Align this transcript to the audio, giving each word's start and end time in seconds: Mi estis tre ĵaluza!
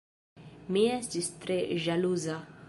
Mi 0.77 0.85
estis 0.95 1.29
tre 1.45 1.59
ĵaluza! 1.85 2.41